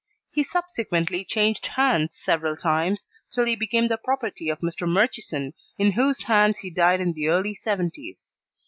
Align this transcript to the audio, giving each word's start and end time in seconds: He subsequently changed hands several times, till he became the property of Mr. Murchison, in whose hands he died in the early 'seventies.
He 0.31 0.41
subsequently 0.41 1.23
changed 1.23 1.67
hands 1.67 2.17
several 2.17 2.57
times, 2.57 3.07
till 3.29 3.45
he 3.45 3.55
became 3.55 3.87
the 3.87 3.99
property 3.99 4.49
of 4.49 4.61
Mr. 4.61 4.87
Murchison, 4.89 5.53
in 5.77 5.91
whose 5.91 6.23
hands 6.23 6.57
he 6.57 6.71
died 6.71 6.99
in 7.01 7.13
the 7.13 7.27
early 7.27 7.53
'seventies. 7.53 8.39